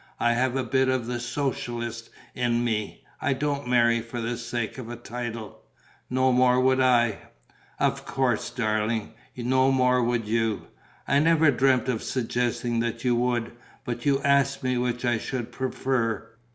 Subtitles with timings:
[0.19, 4.79] I have a bit of the socialist in me: I don't marry for the sake
[4.79, 5.59] of a title."
[6.09, 7.19] "No more would I."
[7.79, 10.69] "Of course, darling, no more would you.
[11.07, 13.51] I never dreamt of suggesting that you would.
[13.85, 16.31] But you ask me which I should prefer.